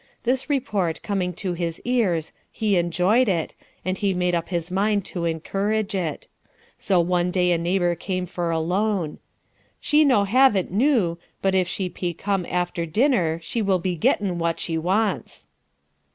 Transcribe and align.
This 0.23 0.49
report 0.49 0.99
coming 1.03 1.31
to 1.33 1.53
his 1.53 1.79
ears, 1.85 2.33
he 2.51 2.75
enjoyed 2.75 3.29
it, 3.29 3.53
and 3.85 3.99
he 3.99 4.15
made 4.15 4.33
up 4.33 4.49
his 4.49 4.71
mind 4.71 5.05
to 5.05 5.25
encourage 5.25 5.93
it. 5.93 6.27
So 6.79 6.99
one 6.99 7.29
day 7.29 7.51
a 7.51 7.57
neighbor 7.59 7.93
came 7.93 8.25
for 8.25 8.49
a 8.49 8.59
loan. 8.59 9.19
'She 9.79 10.03
no 10.03 10.23
have 10.23 10.55
it 10.55 10.71
noo, 10.71 11.17
but 11.43 11.53
if 11.53 11.67
she 11.67 11.87
pe 11.87 12.13
come 12.13 12.47
after 12.49 12.87
dinner 12.87 13.39
she 13.43 13.61
will 13.61 13.77
be 13.77 13.95
gettin' 13.95 14.39
what 14.39 14.59
she 14.59 14.75
wants.' 14.75 15.45